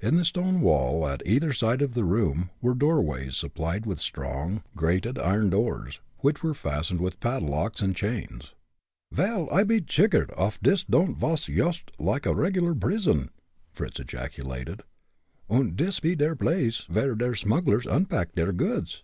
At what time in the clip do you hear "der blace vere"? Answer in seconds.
16.14-17.14